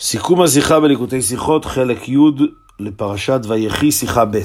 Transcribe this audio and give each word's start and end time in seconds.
סיכום 0.00 0.42
השיחה 0.42 0.80
בליקוטי 0.80 1.22
שיחות, 1.22 1.64
חלק 1.64 2.08
י' 2.08 2.16
לפרשת 2.80 3.40
ויחי, 3.48 3.92
שיחה 3.92 4.24
ב'. 4.24 4.38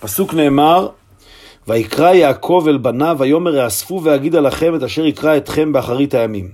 פסוק 0.00 0.34
נאמר, 0.34 0.88
ויקרא 1.68 2.12
יעקב 2.12 2.64
אל 2.68 2.76
בניו, 2.78 3.16
ויאמר 3.18 3.60
האספו 3.60 4.00
ואגידה 4.04 4.40
לכם 4.40 4.74
את 4.74 4.82
אשר 4.82 5.06
יקרא 5.06 5.36
אתכם 5.36 5.72
באחרית 5.72 6.14
הימים. 6.14 6.50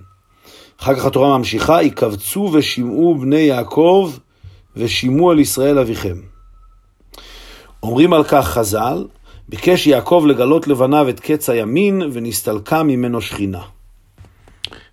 אחר 0.80 0.95
כך 0.95 1.04
התורה 1.04 1.38
ממשיכה, 1.38 1.83
יקבצו 1.83 2.51
ושמעו 2.53 3.15
בני 3.15 3.41
יעקב 3.41 4.13
ושימעו 4.77 5.33
אל 5.33 5.39
ישראל 5.39 5.79
אביכם. 5.79 6.17
אומרים 7.83 8.13
על 8.13 8.25
כך 8.25 8.49
חז"ל, 8.49 9.05
ביקש 9.49 9.87
יעקב 9.87 10.25
לגלות 10.29 10.69
לבניו 10.69 11.09
את 11.09 11.21
קץ 11.21 11.51
הימין 11.51 12.03
ונסתלקה 12.13 12.83
ממנו 12.83 13.21
שכינה. 13.21 13.73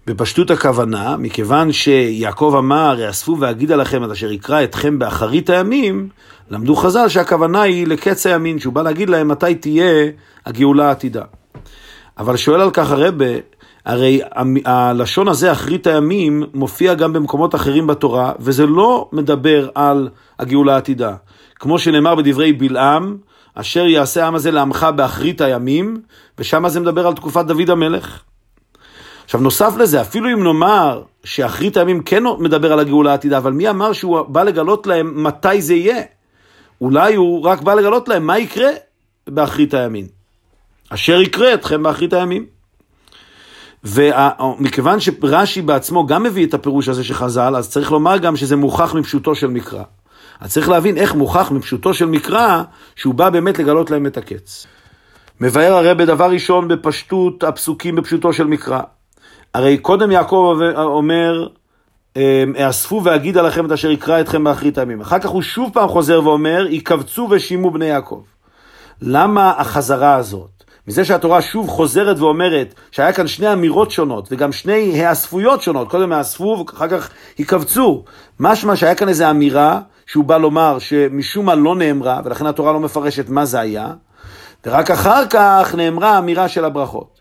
בפשטות 0.07 0.51
הכוונה, 0.51 1.17
מכיוון 1.17 1.71
שיעקב 1.71 2.55
אמר, 2.57 2.95
יאספו 2.99 3.37
ואגידה 3.39 3.75
לכם 3.75 4.03
את 4.03 4.11
אשר 4.11 4.31
יקרא 4.31 4.63
אתכם 4.63 4.99
באחרית 4.99 5.49
הימים, 5.49 6.09
למדו 6.49 6.75
חז"ל 6.75 7.09
שהכוונה 7.09 7.61
היא 7.61 7.87
לקץ 7.87 8.25
הימין, 8.25 8.59
שהוא 8.59 8.73
בא 8.73 8.81
להגיד 8.81 9.09
להם 9.09 9.27
מתי 9.27 9.55
תהיה 9.55 10.09
הגאולה 10.45 10.87
העתידה. 10.87 11.23
אבל 12.17 12.37
שואל 12.37 12.61
על 12.61 12.71
כך 12.71 12.91
הרבה, 12.91 13.25
הרי 13.85 14.21
הלשון 14.65 15.27
הזה, 15.27 15.51
אחרית 15.51 15.87
הימים, 15.87 16.43
מופיע 16.53 16.93
גם 16.93 17.13
במקומות 17.13 17.55
אחרים 17.55 17.87
בתורה, 17.87 18.31
וזה 18.39 18.65
לא 18.65 19.09
מדבר 19.11 19.69
על 19.75 20.09
הגאולה 20.39 20.73
העתידה. 20.75 21.15
כמו 21.55 21.79
שנאמר 21.79 22.15
בדברי 22.15 22.53
בלעם, 22.53 23.17
אשר 23.55 23.87
יעשה 23.87 24.23
העם 24.23 24.35
הזה 24.35 24.51
לעמך 24.51 24.87
באחרית 24.95 25.41
הימים, 25.41 26.01
ושם 26.39 26.69
זה 26.69 26.79
מדבר 26.79 27.07
על 27.07 27.13
תקופת 27.13 27.45
דוד 27.45 27.69
המלך. 27.69 28.21
עכשיו 29.23 29.41
נוסף 29.41 29.73
לזה, 29.77 30.01
אפילו 30.01 30.33
אם 30.33 30.43
נאמר 30.43 31.03
שאחרית 31.23 31.77
הימים 31.77 32.03
כן 32.03 32.23
מדבר 32.39 32.73
על 32.73 32.79
הגאולה 32.79 33.11
העתידה, 33.11 33.37
אבל 33.37 33.51
מי 33.51 33.69
אמר 33.69 33.93
שהוא 33.93 34.21
בא 34.21 34.43
לגלות 34.43 34.87
להם 34.87 35.23
מתי 35.23 35.61
זה 35.61 35.73
יהיה? 35.73 36.01
אולי 36.81 37.15
הוא 37.15 37.43
רק 37.43 37.61
בא 37.61 37.73
לגלות 37.73 38.09
להם 38.09 38.27
מה 38.27 38.39
יקרה 38.39 38.69
באחרית 39.27 39.73
הימים. 39.73 40.07
אשר 40.89 41.21
יקרה 41.21 41.53
אתכם 41.53 41.83
באחרית 41.83 42.13
הימים. 42.13 42.45
ומכיוון 43.83 44.99
שרש"י 44.99 45.61
בעצמו 45.61 46.05
גם 46.05 46.23
מביא 46.23 46.45
את 46.45 46.53
הפירוש 46.53 46.89
הזה 46.89 47.03
שחז"ל, 47.03 47.55
אז 47.55 47.69
צריך 47.69 47.91
לומר 47.91 48.17
גם 48.17 48.35
שזה 48.35 48.55
מוכח 48.55 48.93
מפשוטו 48.93 49.35
של 49.35 49.47
מקרא. 49.47 49.83
אז 50.39 50.53
צריך 50.53 50.69
להבין 50.69 50.97
איך 50.97 51.15
מוכח 51.15 51.51
מפשוטו 51.51 51.93
של 51.93 52.05
מקרא, 52.05 52.63
שהוא 52.95 53.13
בא 53.13 53.29
באמת 53.29 53.59
לגלות 53.59 53.91
להם 53.91 54.05
את 54.05 54.17
הקץ. 54.17 54.67
מבאר 55.41 55.73
הרי 55.73 55.95
בדבר 55.95 56.29
ראשון 56.29 56.67
בפשטות 56.67 57.43
הפסוקים 57.43 57.95
בפשוטו 57.95 58.33
של 58.33 58.43
מקרא. 58.43 58.81
הרי 59.53 59.77
קודם 59.77 60.11
יעקב 60.11 60.57
אומר, 60.77 61.47
אמ, 62.15 62.21
ואגידה 63.03 63.41
לכם 63.41 63.65
את 63.65 63.71
אשר 63.71 63.91
יקרא 63.91 64.21
אתכם 64.21 64.43
באחרית 64.43 64.77
הימים. 64.77 65.01
אחר 65.01 65.19
כך 65.19 65.29
הוא 65.29 65.41
שוב 65.41 65.69
פעם 65.73 65.89
חוזר 65.89 66.21
ואומר, 66.23 66.67
יקבצו 66.69 67.27
ושימו 67.31 67.71
בני 67.71 67.85
יעקב. 67.85 68.21
למה 69.01 69.53
החזרה 69.57 70.15
הזאת? 70.15 70.49
מזה 70.87 71.05
שהתורה 71.05 71.41
שוב 71.41 71.67
חוזרת 71.67 72.19
ואומרת 72.19 72.73
שהיה 72.91 73.13
כאן 73.13 73.27
שני 73.27 73.53
אמירות 73.53 73.91
שונות 73.91 74.27
וגם 74.31 74.51
שני 74.51 74.73
היאספויות 74.73 75.61
שונות, 75.61 75.89
קודם 75.89 76.11
האספו 76.11 76.65
ואחר 76.67 76.87
כך 76.87 77.09
יקבצו. 77.39 78.03
משמע 78.39 78.75
שהיה 78.75 78.95
כאן 78.95 79.09
איזו 79.09 79.29
אמירה 79.29 79.79
שהוא 80.05 80.23
בא 80.23 80.37
לומר 80.37 80.79
שמשום 80.79 81.45
מה 81.45 81.55
לא 81.55 81.75
נאמרה, 81.75 82.21
ולכן 82.25 82.45
התורה 82.45 82.73
לא 82.73 82.79
מפרשת 82.79 83.29
מה 83.29 83.45
זה 83.45 83.59
היה, 83.59 83.87
ורק 84.65 84.91
אחר 84.91 85.25
כך 85.29 85.75
נאמרה 85.77 86.15
האמירה 86.15 86.47
של 86.47 86.65
הברכות. 86.65 87.20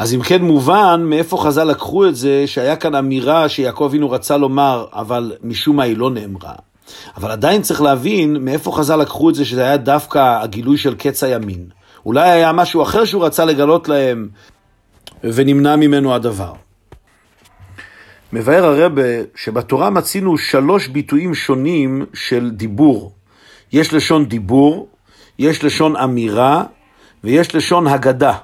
אז 0.00 0.14
אם 0.14 0.22
כן 0.22 0.42
מובן 0.42 1.02
מאיפה 1.04 1.36
חז"ל 1.36 1.64
לקחו 1.64 2.06
את 2.06 2.16
זה 2.16 2.46
שהיה 2.46 2.76
כאן 2.76 2.94
אמירה 2.94 3.48
שיעקב 3.48 3.84
אבינו 3.84 4.10
רצה 4.10 4.36
לומר, 4.36 4.86
אבל 4.92 5.32
משום 5.42 5.76
מה 5.76 5.82
היא 5.82 5.96
לא 5.96 6.10
נאמרה. 6.10 6.54
אבל 7.16 7.30
עדיין 7.30 7.62
צריך 7.62 7.82
להבין 7.82 8.36
מאיפה 8.36 8.72
חז"ל 8.72 8.96
לקחו 8.96 9.30
את 9.30 9.34
זה 9.34 9.44
שזה 9.44 9.62
היה 9.62 9.76
דווקא 9.76 10.42
הגילוי 10.42 10.76
של 10.76 10.94
קץ 10.94 11.24
הימין. 11.24 11.66
אולי 12.06 12.30
היה 12.30 12.52
משהו 12.52 12.82
אחר 12.82 13.04
שהוא 13.04 13.24
רצה 13.24 13.44
לגלות 13.44 13.88
להם 13.88 14.28
ונמנע 15.24 15.76
ממנו 15.76 16.14
הדבר. 16.14 16.52
מבאר 18.32 18.64
הרבה 18.64 19.02
שבתורה 19.34 19.90
מצינו 19.90 20.38
שלוש 20.38 20.88
ביטויים 20.88 21.34
שונים 21.34 22.06
של 22.14 22.50
דיבור. 22.50 23.12
יש 23.72 23.94
לשון 23.94 24.24
דיבור, 24.24 24.88
יש 25.38 25.64
לשון 25.64 25.96
אמירה 25.96 26.64
ויש 27.24 27.54
לשון 27.54 27.86
הגדה. 27.86 28.34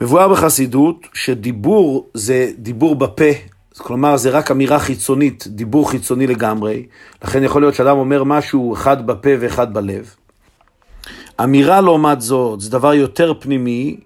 מבואר 0.00 0.28
בחסידות 0.28 1.06
שדיבור 1.14 2.06
זה 2.14 2.50
דיבור 2.58 2.94
בפה, 2.96 3.30
כלומר 3.78 4.16
זה 4.16 4.30
רק 4.30 4.50
אמירה 4.50 4.78
חיצונית, 4.78 5.44
דיבור 5.46 5.90
חיצוני 5.90 6.26
לגמרי, 6.26 6.86
לכן 7.24 7.44
יכול 7.44 7.62
להיות 7.62 7.74
שאדם 7.74 7.96
אומר 7.96 8.24
משהו 8.24 8.74
אחד 8.74 9.06
בפה 9.06 9.30
ואחד 9.40 9.74
בלב. 9.74 10.14
אמירה 11.42 11.80
לעומת 11.80 12.20
זאת 12.20 12.60
זה 12.60 12.70
דבר 12.70 12.94
יותר 12.94 13.32
פנימי, 13.40 13.96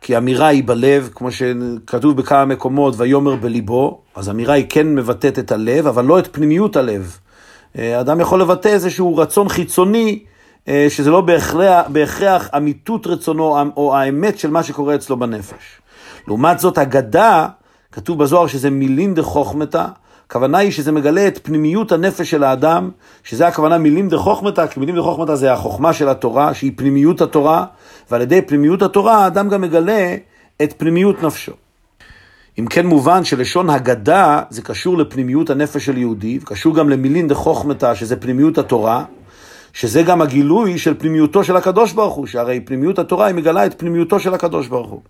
כי 0.00 0.16
אמירה 0.16 0.46
היא 0.46 0.62
בלב, 0.66 1.10
כמו 1.14 1.28
שכתוב 1.32 2.16
בכמה 2.16 2.44
מקומות, 2.44 2.94
ויאמר 2.96 3.36
בליבו, 3.36 4.00
אז 4.14 4.30
אמירה 4.30 4.54
היא 4.54 4.66
כן 4.68 4.94
מבטאת 4.94 5.38
את 5.38 5.52
הלב, 5.52 5.86
אבל 5.86 6.04
לא 6.04 6.18
את 6.18 6.28
פנימיות 6.32 6.76
הלב. 6.76 7.18
אה, 7.78 8.00
אדם 8.00 8.20
יכול 8.20 8.40
לבטא 8.40 8.68
איזשהו 8.68 9.16
רצון 9.16 9.48
חיצוני 9.48 10.18
שזה 10.88 11.10
לא 11.10 11.20
בהכרח, 11.20 11.86
בהכרח 11.88 12.48
אמיתות 12.56 13.06
רצונו 13.06 13.72
או 13.76 13.96
האמת 13.96 14.38
של 14.38 14.50
מה 14.50 14.62
שקורה 14.62 14.94
אצלו 14.94 15.16
בנפש. 15.16 15.80
לעומת 16.28 16.58
זאת, 16.58 16.78
אגדה, 16.78 17.48
כתוב 17.92 18.18
בזוהר 18.18 18.46
שזה 18.46 18.70
מילין 18.70 19.14
דחוכמתא, 19.14 19.86
הכוונה 20.26 20.58
היא 20.58 20.70
שזה 20.70 20.92
מגלה 20.92 21.28
את 21.28 21.38
פנימיות 21.42 21.92
הנפש 21.92 22.30
של 22.30 22.44
האדם, 22.44 22.90
שזה 23.24 23.46
הכוונה 23.46 23.78
מילים 23.78 24.08
דחוכמתא, 24.08 24.66
כי 24.66 24.80
מילים 24.80 24.96
דחוכמתא 24.96 25.34
זה 25.34 25.52
החוכמה 25.52 25.92
של 25.92 26.08
התורה, 26.08 26.54
שהיא 26.54 26.72
פנימיות 26.76 27.20
התורה, 27.20 27.64
ועל 28.10 28.22
ידי 28.22 28.42
פנימיות 28.42 28.82
התורה 28.82 29.24
האדם 29.24 29.48
גם 29.48 29.60
מגלה 29.60 30.16
את 30.62 30.74
פנימיות 30.76 31.22
נפשו. 31.22 31.52
אם 32.58 32.66
כן 32.66 32.86
מובן 32.86 33.24
שלשון 33.24 33.70
הגדה 33.70 34.42
זה 34.50 34.62
קשור 34.62 34.98
לפנימיות 34.98 35.50
הנפש 35.50 35.86
של 35.86 35.98
יהודי, 35.98 36.38
וקשור 36.42 36.74
גם 36.74 36.88
למילין 36.88 37.28
דחוכמתא, 37.28 37.94
שזה 37.94 38.16
פנימיות 38.16 38.58
התורה, 38.58 39.04
שזה 39.72 40.02
גם 40.02 40.22
הגילוי 40.22 40.78
של 40.78 40.94
פנימיותו 40.98 41.44
של 41.44 41.56
הקדוש 41.56 41.92
ברוך 41.92 42.14
הוא, 42.14 42.26
שהרי 42.26 42.60
פנימיות 42.60 42.98
התורה 42.98 43.26
היא 43.26 43.34
מגלה 43.34 43.66
את 43.66 43.78
פנימיותו 43.78 44.20
של 44.20 44.34
הקדוש 44.34 44.68
ברוך 44.68 44.90
הוא. 44.90 45.00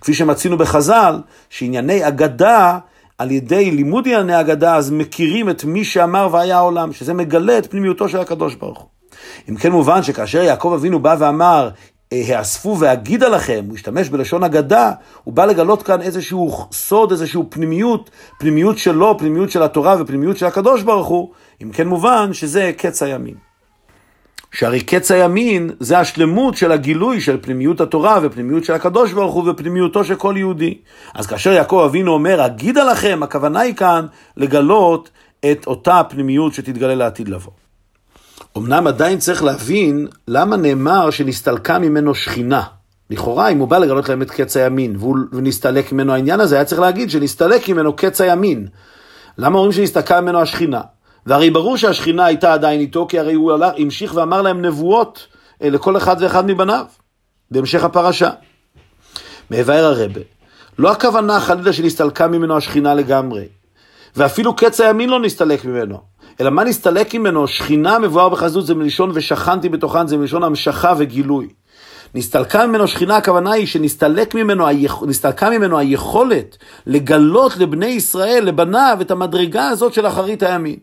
כפי 0.00 0.14
שמצינו 0.14 0.56
בחז"ל, 0.58 1.20
שענייני 1.50 2.08
אגדה, 2.08 2.78
על 3.18 3.30
ידי 3.30 3.70
לימוד 3.70 4.06
ענייני 4.06 4.40
אגדה, 4.40 4.76
אז 4.76 4.90
מכירים 4.90 5.50
את 5.50 5.64
מי 5.64 5.84
שאמר 5.84 6.28
והיה 6.32 6.56
העולם, 6.56 6.92
שזה 6.92 7.14
מגלה 7.14 7.58
את 7.58 7.70
פנימיותו 7.70 8.08
של 8.08 8.18
הקדוש 8.18 8.54
ברוך 8.54 8.78
הוא. 8.78 8.88
אם 9.48 9.56
כן 9.56 9.72
מובן 9.72 10.02
שכאשר 10.02 10.42
יעקב 10.42 10.72
אבינו 10.74 10.98
בא 10.98 11.16
ואמר, 11.18 11.70
האספו 12.12 12.76
ואגידה 12.78 13.28
לכם, 13.28 13.64
הוא 13.68 13.74
השתמש 13.74 14.08
בלשון 14.08 14.44
אגדה, 14.44 14.92
הוא 15.24 15.34
בא 15.34 15.44
לגלות 15.44 15.82
כאן 15.82 16.02
איזשהו 16.02 16.66
סוד, 16.72 17.10
איזשהו 17.10 17.46
פנימיות, 17.48 18.10
פנימיות 18.38 18.78
שלו, 18.78 19.18
פנימיות 19.18 19.50
של 19.50 19.62
התורה 19.62 19.96
ופנימיות 20.00 20.36
של 20.36 20.46
הקדוש 20.46 20.82
ברוך 20.82 21.06
הוא, 21.06 21.30
אם 21.62 21.70
כן 21.70 21.88
מובן 21.88 22.32
שזה 22.32 22.72
קץ 22.76 23.02
הימין. 23.02 23.45
שהרי 24.52 24.80
קץ 24.80 25.10
הימין 25.10 25.70
זה 25.80 25.98
השלמות 25.98 26.56
של 26.56 26.72
הגילוי 26.72 27.20
של 27.20 27.38
פנימיות 27.42 27.80
התורה 27.80 28.18
ופנימיות 28.22 28.64
של 28.64 28.72
הקדוש 28.72 29.12
ברוך 29.12 29.34
הוא 29.34 29.50
ופנימיותו 29.50 30.04
של 30.04 30.14
כל 30.14 30.34
יהודי. 30.36 30.78
אז 31.14 31.26
כאשר 31.26 31.50
יעקב 31.50 31.82
אבינו 31.86 32.12
אומר, 32.12 32.46
אגידה 32.46 32.84
לכם, 32.84 33.20
הכוונה 33.22 33.60
היא 33.60 33.74
כאן 33.74 34.06
לגלות 34.36 35.10
את 35.52 35.66
אותה 35.66 36.02
פנימיות 36.08 36.54
שתתגלה 36.54 36.94
לעתיד 36.94 37.28
לבוא. 37.28 37.52
אמנם 38.56 38.86
עדיין 38.86 39.18
צריך 39.18 39.44
להבין 39.44 40.06
למה 40.28 40.56
נאמר 40.56 41.10
שנסתלקה 41.10 41.78
ממנו 41.78 42.14
שכינה. 42.14 42.62
לכאורה, 43.10 43.48
אם 43.48 43.58
הוא 43.58 43.68
בא 43.68 43.78
לגלות 43.78 44.08
להם 44.08 44.22
את 44.22 44.30
קץ 44.30 44.56
הימין 44.56 44.96
ונסתלק 45.32 45.92
ממנו 45.92 46.12
העניין 46.12 46.40
הזה, 46.40 46.54
היה 46.54 46.64
צריך 46.64 46.80
להגיד 46.80 47.10
שנסתלק 47.10 47.68
ממנו 47.68 47.96
קץ 47.96 48.20
הימין. 48.20 48.66
למה 49.38 49.56
אומרים 49.56 49.72
שנסתלקה 49.72 50.20
ממנו 50.20 50.40
השכינה? 50.40 50.80
והרי 51.26 51.50
ברור 51.50 51.76
שהשכינה 51.76 52.24
הייתה 52.24 52.52
עדיין 52.52 52.80
איתו, 52.80 53.06
כי 53.08 53.18
הרי 53.18 53.34
הוא 53.34 53.52
הלך, 53.52 53.72
המשיך 53.78 54.14
ואמר 54.14 54.42
להם 54.42 54.62
נבואות 54.62 55.26
אה, 55.62 55.70
לכל 55.70 55.96
אחד 55.96 56.16
ואחד 56.20 56.46
מבניו, 56.46 56.84
בהמשך 57.50 57.84
הפרשה. 57.84 58.30
מבאר 59.50 59.84
הרבה, 59.84 60.20
לא 60.78 60.92
הכוונה 60.92 61.40
חלילה 61.40 61.72
שנסתלקה 61.72 62.28
ממנו 62.28 62.56
השכינה 62.56 62.94
לגמרי, 62.94 63.44
ואפילו 64.16 64.56
קץ 64.56 64.80
הימין 64.80 65.10
לא 65.10 65.20
נסתלק 65.20 65.64
ממנו, 65.64 66.00
אלא 66.40 66.50
מה 66.50 66.64
נסתלק 66.64 67.14
ממנו? 67.14 67.48
שכינה 67.48 67.98
מבואר 67.98 68.28
בחזות 68.28 68.66
זה 68.66 68.74
מלשון 68.74 69.10
ושכנתי 69.14 69.68
בתוכן, 69.68 70.06
זה 70.06 70.16
מלשון 70.16 70.42
המשכה 70.42 70.94
וגילוי. 70.98 71.48
נסתלקה 72.14 72.66
ממנו 72.66 72.88
שכינה, 72.88 73.16
הכוונה 73.16 73.52
היא 73.52 73.66
שנסתלק 73.66 74.34
ממנו, 74.34 74.66
נסתלקה 75.06 75.50
ממנו 75.50 75.78
היכולת 75.78 76.56
לגלות 76.86 77.56
לבני 77.56 77.86
ישראל, 77.86 78.44
לבניו, 78.44 78.98
את 79.00 79.10
המדרגה 79.10 79.68
הזאת 79.68 79.92
של 79.92 80.06
אחרית 80.06 80.42
הימין. 80.42 80.76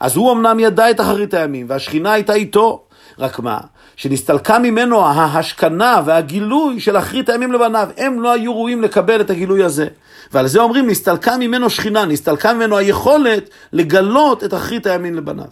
אז 0.00 0.16
הוא 0.16 0.32
אמנם 0.32 0.60
ידע 0.60 0.90
את 0.90 1.00
אחרית 1.00 1.34
הימים, 1.34 1.66
והשכינה 1.68 2.12
הייתה 2.12 2.34
איתו, 2.34 2.82
רק 3.18 3.38
מה? 3.38 3.58
שנסתלקה 3.96 4.58
ממנו 4.58 5.06
ההשכנה 5.06 6.00
והגילוי 6.04 6.80
של 6.80 6.96
אחרית 6.96 7.28
הימים 7.28 7.52
לבניו. 7.52 7.88
הם 7.96 8.22
לא 8.22 8.32
היו 8.32 8.52
ראויים 8.54 8.82
לקבל 8.82 9.20
את 9.20 9.30
הגילוי 9.30 9.64
הזה. 9.64 9.86
ועל 10.32 10.46
זה 10.46 10.60
אומרים, 10.60 10.86
נסתלקה 10.86 11.36
ממנו 11.36 11.70
שכינה, 11.70 12.04
נסתלקה 12.04 12.52
ממנו 12.52 12.76
היכולת 12.76 13.50
לגלות 13.72 14.44
את 14.44 14.54
אחרית 14.54 14.86
הימים 14.86 15.14
לבניו. 15.14 15.44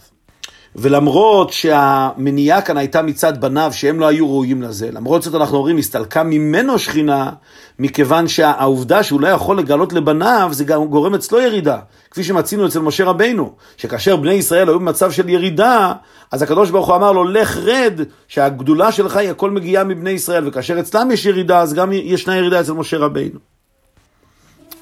ולמרות 0.76 1.52
שהמניעה 1.52 2.62
כאן 2.62 2.76
הייתה 2.76 3.02
מצד 3.02 3.40
בניו 3.40 3.70
שהם 3.72 4.00
לא 4.00 4.06
היו 4.06 4.30
ראויים 4.30 4.62
לזה, 4.62 4.90
למרות 4.92 5.22
זאת 5.22 5.34
אנחנו 5.34 5.56
אומרים, 5.56 5.78
הסתלקה 5.78 6.22
ממנו 6.22 6.78
שכינה, 6.78 7.30
מכיוון 7.78 8.28
שהעובדה 8.28 9.02
שהוא 9.02 9.20
לא 9.20 9.28
יכול 9.28 9.58
לגלות 9.58 9.92
לבניו, 9.92 10.48
זה 10.52 10.64
גם 10.64 10.84
גורם 10.84 11.14
אצלו 11.14 11.40
ירידה. 11.40 11.78
כפי 12.10 12.24
שמצינו 12.24 12.66
אצל 12.66 12.80
משה 12.80 13.04
רבינו, 13.04 13.52
שכאשר 13.76 14.16
בני 14.16 14.32
ישראל 14.32 14.68
היו 14.68 14.80
במצב 14.80 15.10
של 15.10 15.28
ירידה, 15.28 15.92
אז 16.30 16.42
הקדוש 16.42 16.70
ברוך 16.70 16.86
הוא 16.86 16.96
אמר 16.96 17.12
לו, 17.12 17.24
לך 17.24 17.56
רד, 17.56 18.00
שהגדולה 18.28 18.92
שלך 18.92 19.16
היא 19.16 19.30
הכל 19.30 19.50
מגיעה 19.50 19.84
מבני 19.84 20.10
ישראל, 20.10 20.48
וכאשר 20.48 20.80
אצלם 20.80 21.10
יש 21.10 21.26
ירידה, 21.26 21.60
אז 21.60 21.74
גם 21.74 21.92
ישנה 21.92 22.36
ירידה 22.36 22.60
אצל 22.60 22.72
משה 22.72 22.98
רבינו. 22.98 23.38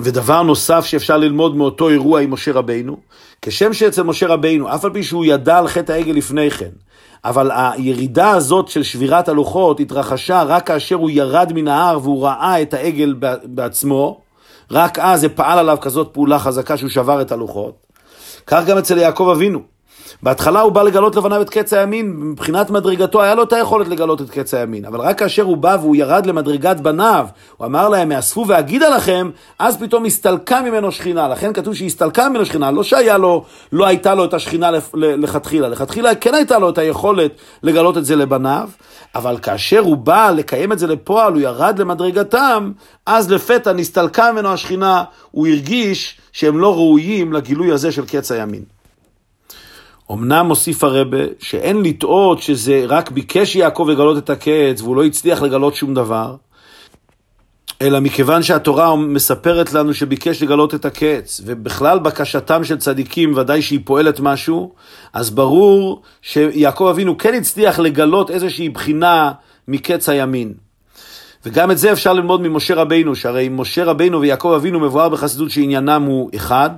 ודבר 0.00 0.42
נוסף 0.42 0.84
שאפשר 0.84 1.16
ללמוד 1.16 1.56
מאותו 1.56 1.88
אירוע 1.88 2.20
עם 2.20 2.30
משה 2.30 2.52
רבינו, 2.52 2.96
כשם 3.42 3.72
שאצל 3.72 4.02
משה 4.02 4.26
רבינו, 4.26 4.74
אף 4.74 4.84
על 4.84 4.92
פי 4.92 5.02
שהוא 5.02 5.24
ידע 5.24 5.58
על 5.58 5.68
חטא 5.68 5.92
העגל 5.92 6.12
לפני 6.12 6.50
כן, 6.50 6.70
אבל 7.24 7.50
הירידה 7.54 8.30
הזאת 8.30 8.68
של 8.68 8.82
שבירת 8.82 9.28
הלוחות 9.28 9.80
התרחשה 9.80 10.42
רק 10.42 10.66
כאשר 10.66 10.96
הוא 10.96 11.10
ירד 11.10 11.52
מן 11.54 11.68
ההר 11.68 11.98
והוא 12.02 12.24
ראה 12.24 12.62
את 12.62 12.74
העגל 12.74 13.14
בעצמו, 13.44 14.20
רק 14.70 14.98
אז 14.98 15.20
זה 15.20 15.28
פעל 15.28 15.58
עליו 15.58 15.76
כזאת 15.80 16.08
פעולה 16.12 16.38
חזקה 16.38 16.76
שהוא 16.76 16.90
שבר 16.90 17.20
את 17.20 17.32
הלוחות. 17.32 17.74
כך 18.46 18.64
גם 18.66 18.78
אצל 18.78 18.98
יעקב 18.98 19.28
אבינו. 19.32 19.77
בהתחלה 20.22 20.60
הוא 20.60 20.72
בא 20.72 20.82
לגלות 20.82 21.16
לבניו 21.16 21.42
את 21.42 21.50
קץ 21.50 21.72
הימין, 21.72 22.16
מבחינת 22.16 22.70
מדרגתו 22.70 23.22
היה 23.22 23.34
לו 23.34 23.42
את 23.42 23.52
היכולת 23.52 23.88
לגלות 23.88 24.20
את 24.20 24.30
קץ 24.30 24.54
הימין, 24.54 24.84
אבל 24.84 25.00
רק 25.00 25.18
כאשר 25.18 25.42
הוא 25.42 25.56
בא 25.56 25.76
והוא 25.80 25.96
ירד 25.96 26.26
למדרגת 26.26 26.80
בניו, 26.80 27.26
הוא 27.56 27.66
אמר 27.66 27.88
להם, 27.88 28.08
מאספו 28.08 28.44
ואגידה 28.48 28.88
לכם, 28.88 29.30
אז 29.58 29.76
פתאום 29.76 30.04
הסתלקה 30.04 30.62
ממנו 30.62 30.92
שכינה, 30.92 31.28
לכן 31.28 31.52
כתוב 31.52 31.74
שהסתלקה 31.74 32.28
ממנו 32.28 32.46
שכינה, 32.46 32.70
לא 32.70 32.82
שהיה 32.82 33.18
לו, 33.18 33.44
לא 33.72 33.86
הייתה 33.86 34.14
לו 34.14 34.24
את 34.24 34.34
השכינה 34.34 34.70
לכתחילה, 34.94 35.68
לכתחילה 35.68 36.14
כן 36.14 36.34
הייתה 36.34 36.58
לו 36.58 36.68
את 36.68 36.78
היכולת 36.78 37.30
לגלות 37.62 37.96
את 37.96 38.04
זה 38.04 38.16
לבניו, 38.16 38.68
אבל 39.14 39.38
כאשר 39.38 39.80
הוא 39.80 39.96
בא 39.96 40.30
לקיים 40.30 40.72
את 40.72 40.78
זה 40.78 40.86
לפועל, 40.86 41.32
הוא 41.32 41.40
ירד 41.40 41.78
למדרגתם, 41.78 42.72
אז 43.06 43.32
לפתע 43.32 43.72
נסתלקה 43.72 44.32
ממנו 44.32 44.48
השכינה, 44.48 45.04
הוא 45.30 45.46
הרגיש 45.46 46.18
שהם 46.32 46.58
לא 46.58 46.74
ראויים 46.74 47.32
לגילוי 47.32 47.72
הזה 47.72 47.92
של 47.92 48.06
קץ 48.06 48.32
הימין. 48.32 48.77
אמנם 50.12 50.46
מוסיף 50.46 50.84
הרבה 50.84 51.18
שאין 51.38 51.82
לטעות 51.82 52.42
שזה 52.42 52.84
רק 52.88 53.10
ביקש 53.10 53.56
יעקב 53.56 53.88
לגלות 53.90 54.18
את 54.18 54.30
הקץ 54.30 54.80
והוא 54.82 54.96
לא 54.96 55.04
הצליח 55.04 55.42
לגלות 55.42 55.74
שום 55.74 55.94
דבר, 55.94 56.36
אלא 57.82 58.00
מכיוון 58.00 58.42
שהתורה 58.42 58.96
מספרת 58.96 59.72
לנו 59.72 59.94
שביקש 59.94 60.42
לגלות 60.42 60.74
את 60.74 60.84
הקץ, 60.84 61.40
ובכלל 61.44 61.98
בקשתם 61.98 62.64
של 62.64 62.78
צדיקים 62.78 63.32
ודאי 63.36 63.62
שהיא 63.62 63.80
פועלת 63.84 64.20
משהו, 64.20 64.72
אז 65.12 65.30
ברור 65.30 66.02
שיעקב 66.22 66.86
אבינו 66.90 67.18
כן 67.18 67.34
הצליח 67.34 67.78
לגלות 67.78 68.30
איזושהי 68.30 68.68
בחינה 68.68 69.32
מקץ 69.68 70.08
הימין. 70.08 70.52
וגם 71.46 71.70
את 71.70 71.78
זה 71.78 71.92
אפשר 71.92 72.12
ללמוד 72.12 72.40
ממשה 72.40 72.74
רבינו, 72.74 73.16
שהרי 73.16 73.48
משה 73.48 73.84
רבינו 73.84 74.20
ויעקב 74.20 74.52
אבינו 74.56 74.80
מבואר 74.80 75.08
בחסידות 75.08 75.50
שעניינם 75.50 76.02
הוא 76.02 76.30
אחד, 76.36 76.70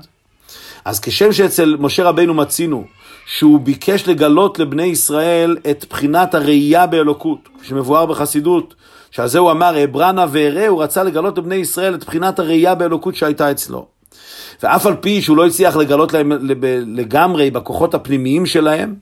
אז 0.85 1.01
כשם 1.01 1.33
שאצל 1.33 1.77
משה 1.79 2.05
רבינו 2.05 2.35
מצינו 2.35 2.85
שהוא 3.31 3.61
ביקש 3.61 4.09
לגלות 4.09 4.59
לבני 4.59 4.83
ישראל 4.83 5.57
את 5.71 5.85
בחינת 5.91 6.35
הראייה 6.35 6.87
באלוקות, 6.87 7.49
שמבואר 7.63 8.07
בחסידות, 8.07 8.75
שעל 9.11 9.29
זה 9.29 9.39
הוא 9.39 9.51
אמר, 9.51 9.85
אברנה 9.85 10.27
ואראה, 10.31 10.69
הוא 10.69 10.83
רצה 10.83 11.03
לגלות 11.03 11.39
לבני 11.39 11.55
ישראל 11.55 11.95
את 11.95 12.05
בחינת 12.05 12.39
הראייה 12.39 12.75
באלוקות 12.75 13.15
שהייתה 13.15 13.51
אצלו. 13.51 13.87
ואף 14.63 14.87
על 14.87 14.97
פי 14.97 15.23
שהוא 15.23 15.37
לא 15.37 15.47
הצליח 15.47 15.77
לגלות 15.77 16.13
להם 16.13 16.33
לגמרי 16.97 17.51
בכוחות 17.51 17.95
הפנימיים 17.95 18.47
שלהם, 18.47 18.95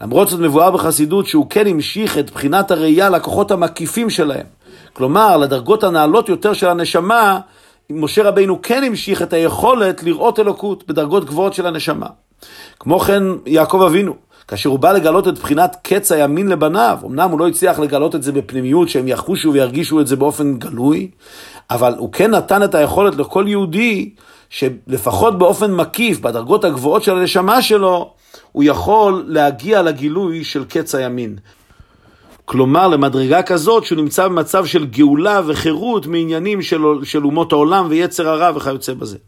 למרות 0.00 0.28
זאת 0.28 0.40
מבואר 0.40 0.70
בחסידות 0.70 1.26
שהוא 1.26 1.46
כן 1.50 1.66
המשיך 1.66 2.18
את 2.18 2.30
בחינת 2.30 2.70
הראייה 2.70 3.10
לכוחות 3.10 3.50
המקיפים 3.50 4.10
שלהם. 4.10 4.46
כלומר, 4.92 5.36
לדרגות 5.36 5.84
הנעלות 5.84 6.28
יותר 6.28 6.52
של 6.52 6.68
הנשמה, 6.68 7.40
משה 7.90 8.22
רבינו 8.22 8.62
כן 8.62 8.84
המשיך 8.84 9.22
את 9.22 9.32
היכולת 9.32 10.02
לראות 10.02 10.40
אלוקות 10.40 10.84
בדרגות 10.88 11.24
גבוהות 11.24 11.54
של 11.54 11.66
הנשמה. 11.66 12.06
כמו 12.80 13.00
כן 13.00 13.22
יעקב 13.46 13.82
אבינו, 13.82 14.14
כאשר 14.48 14.68
הוא 14.68 14.78
בא 14.78 14.92
לגלות 14.92 15.28
את 15.28 15.38
בחינת 15.38 15.76
קץ 15.82 16.12
הימין 16.12 16.48
לבניו, 16.48 16.98
אמנם 17.06 17.30
הוא 17.30 17.40
לא 17.40 17.48
הצליח 17.48 17.78
לגלות 17.78 18.14
את 18.14 18.22
זה 18.22 18.32
בפנימיות, 18.32 18.88
שהם 18.88 19.08
יחושו 19.08 19.52
וירגישו 19.52 20.00
את 20.00 20.06
זה 20.06 20.16
באופן 20.16 20.58
גלוי, 20.58 21.10
אבל 21.70 21.94
הוא 21.98 22.12
כן 22.12 22.30
נתן 22.30 22.62
את 22.62 22.74
היכולת 22.74 23.16
לכל 23.16 23.44
יהודי, 23.48 24.10
שלפחות 24.50 25.38
באופן 25.38 25.74
מקיף, 25.74 26.20
בדרגות 26.20 26.64
הגבוהות 26.64 27.02
של 27.02 27.18
הנשמה 27.18 27.62
שלו, 27.62 28.14
הוא 28.52 28.64
יכול 28.64 29.24
להגיע 29.26 29.82
לגילוי 29.82 30.44
של 30.44 30.64
קץ 30.64 30.94
הימין. 30.94 31.36
כלומר, 32.44 32.88
למדרגה 32.88 33.42
כזאת 33.42 33.84
שהוא 33.84 33.96
נמצא 33.96 34.28
במצב 34.28 34.66
של 34.66 34.86
גאולה 34.86 35.40
וחירות 35.46 36.06
מעניינים 36.06 36.62
של, 36.62 36.82
של 37.02 37.24
אומות 37.24 37.52
העולם 37.52 37.86
ויצר 37.88 38.28
הרע 38.28 38.56
וכיוצא 38.56 38.94
בזה. 38.94 39.18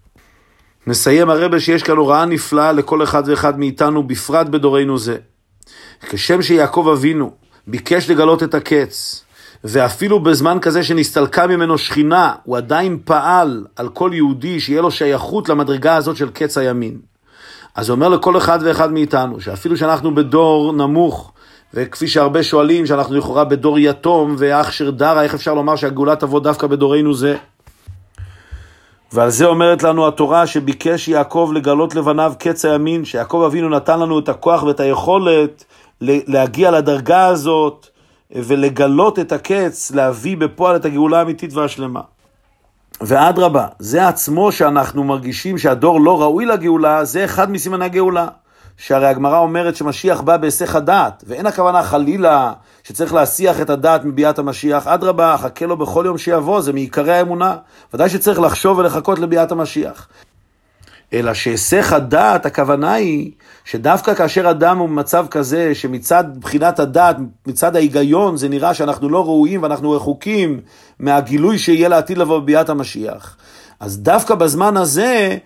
מסיים 0.87 1.31
הרבה 1.31 1.61
שיש 1.61 1.83
כאן 1.83 1.97
הוראה 1.97 2.25
נפלאה 2.25 2.73
לכל 2.73 3.03
אחד 3.03 3.23
ואחד 3.27 3.59
מאיתנו, 3.59 4.03
בפרט 4.03 4.47
בדורנו 4.47 4.99
זה. 4.99 5.17
כשם 6.01 6.43
שיעקב 6.43 6.89
אבינו 6.93 7.31
ביקש 7.67 8.11
לגלות 8.11 8.43
את 8.43 8.55
הקץ, 8.55 9.25
ואפילו 9.65 10.21
בזמן 10.21 10.59
כזה 10.61 10.83
שנסתלקה 10.83 11.47
ממנו 11.47 11.79
שכינה, 11.79 12.35
הוא 12.45 12.57
עדיין 12.57 12.99
פעל 13.05 13.65
על 13.77 13.89
כל 13.89 14.11
יהודי 14.15 14.61
שיהיה 14.61 14.83
לו 14.83 14.91
שייכות 14.91 15.49
למדרגה 15.49 15.97
הזאת 15.97 16.17
של 16.17 16.31
קץ 16.31 16.59
הימין. 16.59 16.99
אז 17.75 17.89
הוא 17.89 17.95
אומר 17.95 18.09
לכל 18.09 18.37
אחד 18.37 18.59
ואחד 18.63 18.93
מאיתנו, 18.93 19.41
שאפילו 19.41 19.77
שאנחנו 19.77 20.15
בדור 20.15 20.73
נמוך, 20.73 21.33
וכפי 21.75 22.09
שהרבה 22.09 22.43
שואלים, 22.43 22.87
שאנחנו 22.87 23.15
לכאורה 23.15 23.45
בדור 23.45 23.79
יתום 23.79 24.35
ואח 24.39 24.73
שרדרה, 24.73 25.23
איך 25.23 25.35
אפשר 25.35 25.55
לומר 25.55 25.77
שהגאולה 25.77 26.17
תבוא 26.17 26.41
דווקא 26.41 26.67
בדורנו 26.67 27.15
זה? 27.15 27.37
ועל 29.15 29.31
זה 29.31 29.47
אומרת 29.47 29.83
לנו 29.83 30.09
התורה 30.09 30.47
שביקש 30.47 31.09
יעקב 31.09 31.51
לגלות 31.55 31.95
לבניו 31.95 32.33
קץ 32.39 32.65
הימין, 32.65 33.05
שיעקב 33.05 33.43
אבינו 33.47 33.69
נתן 33.69 34.01
לנו 34.01 34.19
את 34.19 34.29
הכוח 34.29 34.63
ואת 34.63 34.81
היכולת 34.81 35.65
להגיע 36.01 36.71
לדרגה 36.71 37.27
הזאת 37.27 37.87
ולגלות 38.31 39.19
את 39.19 39.33
הקץ, 39.33 39.91
להביא 39.91 40.37
בפועל 40.37 40.77
את 40.77 40.85
הגאולה 40.85 41.19
האמיתית 41.19 41.55
והשלמה. 41.55 42.01
ואדרבה, 43.01 43.67
זה 43.79 44.09
עצמו 44.09 44.53
שאנחנו 44.53 45.05
מרגישים 45.05 45.59
שהדור 45.59 46.01
לא 46.01 46.23
ראוי 46.23 46.47
לגאולה, 46.47 47.05
זה 47.05 47.25
אחד 47.25 47.51
מסימני 47.51 47.85
הגאולה. 47.85 48.29
שהרי 48.77 49.07
הגמרא 49.07 49.39
אומרת 49.39 49.77
שמשיח 49.77 50.21
בא 50.21 50.37
בהיסח 50.37 50.77
הדעת, 50.77 51.25
ואין 51.27 51.47
הכוונה 51.47 51.83
חלילה 51.83 52.53
שצריך 52.85 53.15
להסיח 53.15 53.61
את 53.61 53.71
הדעת 53.71 54.05
מביאת 54.05 54.39
המשיח, 54.39 54.87
אדרבה, 54.87 55.37
חכה 55.39 55.67
לו 55.67 55.77
בכל 55.77 56.03
יום 56.07 56.19
שיבוא, 56.19 56.61
זה 56.61 56.73
מעיקרי 56.73 57.15
האמונה. 57.15 57.57
ודאי 57.95 58.09
שצריך 58.09 58.41
לחשוב 58.41 58.79
ולחכות 58.79 59.19
לביאת 59.19 59.53
המשיח. 59.53 60.09
אלא 61.13 61.35
שהיסח 61.35 61.93
הדעת, 61.93 62.47
הכוונה 62.47 62.93
היא 62.93 63.33
שדווקא 63.65 64.15
כאשר 64.15 64.51
אדם 64.51 64.79
הוא 64.79 64.89
במצב 64.89 65.27
כזה, 65.31 65.75
שמצד 65.75 66.25
בחינת 66.41 66.79
הדעת, 66.79 67.17
מצד 67.47 67.77
ההיגיון, 67.77 68.37
זה 68.37 68.49
נראה 68.49 68.75
שאנחנו 68.75 69.09
לא 69.09 69.25
ראויים 69.25 69.63
ואנחנו 69.63 69.91
רחוקים 69.91 70.61
מהגילוי 70.99 71.59
שיהיה 71.59 71.89
לעתיד 71.89 72.19
לבוא 72.19 72.39
בביאת 72.39 72.69
המשיח. 72.69 73.37
אז 73.81 73.99
דווקא 73.99 74.35
בזמן 74.35 74.77
הזה, 74.77 75.37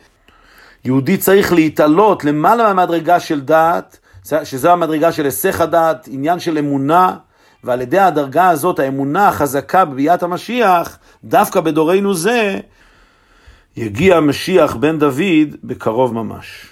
יהודי 0.85 1.17
צריך 1.17 1.53
להתעלות 1.53 2.25
למעלה 2.25 2.75
מהמדרגה 2.75 3.21
של 3.21 3.41
דעת, 3.41 3.99
שזו 4.45 4.71
המדרגה 4.71 5.13
של 5.13 5.25
היסח 5.25 5.61
הדעת, 5.61 6.09
עניין 6.11 6.41
של 6.41 6.59
אמונה, 6.59 7.17
ועל 7.65 7.81
ידי 7.81 7.99
הדרגה 7.99 8.49
הזאת, 8.49 8.79
האמונה 8.79 9.29
החזקה 9.29 9.85
בביאת 9.85 10.23
המשיח, 10.23 10.99
דווקא 11.25 11.61
בדורנו 11.61 12.15
זה, 12.15 12.59
יגיע 13.77 14.17
המשיח 14.17 14.77
בן 14.77 14.99
דוד 14.99 15.57
בקרוב 15.65 16.15
ממש. 16.15 16.67